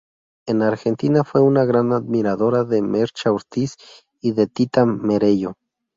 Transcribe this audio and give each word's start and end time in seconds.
En 0.47 0.63
Argentina 0.63 1.23
fue 1.23 1.41
una 1.41 1.63
gran 1.63 1.93
admiradora 1.93 2.63
de 2.63 2.81
Mecha 2.81 3.31
Ortiz 3.31 3.75
y 4.19 4.31
de 4.31 4.47
Tita 4.47 4.83
Merello. 4.87 5.53